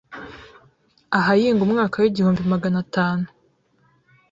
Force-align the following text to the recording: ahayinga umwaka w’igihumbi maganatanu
ahayinga 1.17 1.61
umwaka 1.67 1.95
w’igihumbi 1.99 2.41
maganatanu 2.53 3.25